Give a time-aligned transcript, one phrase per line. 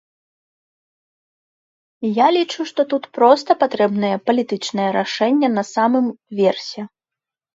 [2.19, 6.05] Я лічу, што тут проста патрэбнае палітычнае рашэнне на самым
[6.41, 6.79] версе.